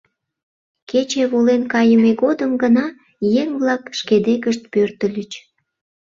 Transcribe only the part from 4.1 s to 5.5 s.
декышт пӧртыльыч.